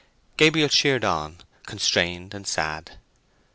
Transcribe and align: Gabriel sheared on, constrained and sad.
Gabriel 0.35 0.67
sheared 0.67 1.05
on, 1.05 1.37
constrained 1.67 2.33
and 2.33 2.47
sad. 2.47 2.97